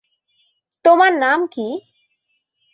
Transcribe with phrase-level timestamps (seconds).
[0.85, 1.67] তোমার নাম কি?